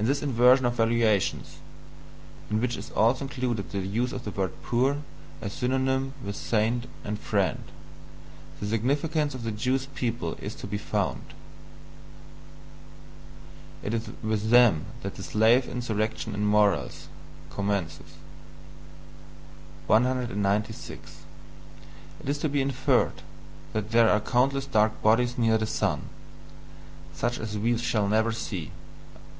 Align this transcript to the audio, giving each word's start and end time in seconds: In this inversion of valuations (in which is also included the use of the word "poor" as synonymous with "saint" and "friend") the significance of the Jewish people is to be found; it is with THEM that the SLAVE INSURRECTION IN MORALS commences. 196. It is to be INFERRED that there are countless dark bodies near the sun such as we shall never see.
In 0.00 0.04
this 0.06 0.22
inversion 0.22 0.66
of 0.66 0.74
valuations 0.74 1.58
(in 2.50 2.60
which 2.60 2.76
is 2.76 2.90
also 2.90 3.24
included 3.24 3.70
the 3.70 3.78
use 3.78 4.12
of 4.12 4.24
the 4.24 4.32
word 4.32 4.52
"poor" 4.60 4.98
as 5.40 5.52
synonymous 5.54 6.12
with 6.22 6.34
"saint" 6.36 6.86
and 7.04 7.18
"friend") 7.18 7.62
the 8.60 8.66
significance 8.66 9.34
of 9.34 9.42
the 9.44 9.52
Jewish 9.52 9.86
people 9.94 10.34
is 10.40 10.54
to 10.56 10.66
be 10.66 10.76
found; 10.76 11.32
it 13.82 13.94
is 13.94 14.10
with 14.20 14.50
THEM 14.50 14.84
that 15.02 15.14
the 15.14 15.22
SLAVE 15.22 15.66
INSURRECTION 15.68 16.34
IN 16.34 16.44
MORALS 16.44 17.08
commences. 17.48 18.14
196. 19.86 21.22
It 22.20 22.28
is 22.28 22.38
to 22.38 22.48
be 22.50 22.60
INFERRED 22.60 23.22
that 23.72 23.92
there 23.92 24.10
are 24.10 24.20
countless 24.20 24.66
dark 24.66 25.00
bodies 25.02 25.38
near 25.38 25.56
the 25.56 25.66
sun 25.66 26.02
such 27.14 27.38
as 27.38 27.56
we 27.56 27.78
shall 27.78 28.08
never 28.08 28.32
see. 28.32 28.72